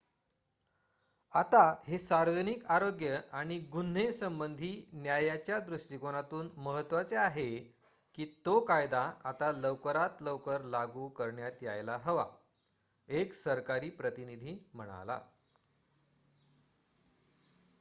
[1.33, 4.69] """आता हे सार्वजनिक आरोग्य आणि गुन्हे संबधी
[4.93, 7.45] न्यायाच्या दृष्टीकोनातून महत्वाचे आहे
[8.17, 9.01] की तो कायदा
[9.25, 12.25] आता लवकरात लवकर लागू करण्यात यायला हवा,"
[13.09, 15.19] एक सरकारी प्रतिनिधी म्हणाला.